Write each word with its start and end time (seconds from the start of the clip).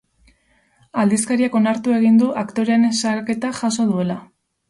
Aldizkariak 1.01 1.57
onartu 1.59 1.93
egin 1.97 2.17
du 2.23 2.31
aktorearen 2.43 2.89
salaketa 3.01 3.55
jaso 3.59 3.89
duela. 3.93 4.17